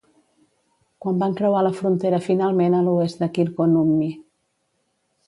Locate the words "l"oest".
2.87-3.21